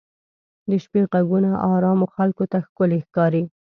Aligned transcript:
د 0.69 0.71
شپې 0.83 1.01
ږغونه 1.11 1.51
ارامو 1.73 2.05
خلکو 2.15 2.43
ته 2.51 2.57
ښکلي 2.65 2.99
ښکاري. 3.05 3.43